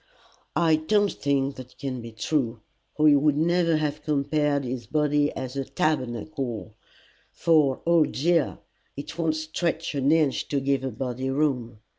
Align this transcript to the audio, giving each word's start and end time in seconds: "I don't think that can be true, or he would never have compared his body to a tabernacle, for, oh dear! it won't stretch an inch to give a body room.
"I 0.55 0.77
don't 0.77 1.11
think 1.11 1.57
that 1.57 1.77
can 1.77 2.01
be 2.01 2.11
true, 2.11 2.61
or 2.95 3.07
he 3.07 3.15
would 3.15 3.37
never 3.37 3.77
have 3.77 4.01
compared 4.01 4.63
his 4.63 4.87
body 4.87 5.31
to 5.37 5.61
a 5.61 5.63
tabernacle, 5.65 6.73
for, 7.31 7.83
oh 7.85 8.05
dear! 8.05 8.57
it 8.97 9.15
won't 9.19 9.35
stretch 9.35 9.93
an 9.93 10.11
inch 10.11 10.47
to 10.47 10.59
give 10.59 10.83
a 10.83 10.89
body 10.89 11.29
room. 11.29 11.81